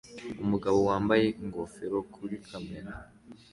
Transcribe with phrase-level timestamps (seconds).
[0.43, 2.91] Umugabo wambaye ingofero kuri kamera